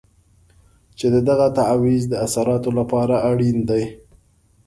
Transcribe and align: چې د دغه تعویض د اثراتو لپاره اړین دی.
چې 0.97 1.05
د 1.13 1.15
دغه 1.29 1.47
تعویض 1.57 2.03
د 2.09 2.13
اثراتو 2.25 2.69
لپاره 2.79 3.15
اړین 3.29 3.57
دی. 3.69 3.83